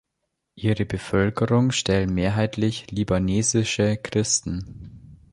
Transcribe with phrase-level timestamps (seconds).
[0.55, 5.19] Ihre Bevölkerung stellen mehrheitlich libanesische Christen.